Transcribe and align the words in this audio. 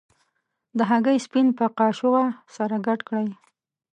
د 0.77 0.79
هګۍ 0.89 1.17
سپین 1.25 1.47
په 1.57 1.65
کاشوغه 1.77 2.25
سره 2.55 2.75
ګډ 2.87 2.99
کړئ. 3.07 3.27